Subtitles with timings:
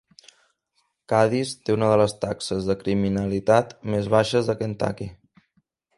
[1.13, 5.13] Cadis té una de les taxes de criminalitat més baixes de Kentucky.